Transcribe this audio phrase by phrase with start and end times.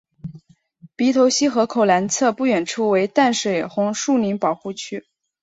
[0.95, 5.05] 鼻头溪河口南侧不远处为淡水红树林保护区。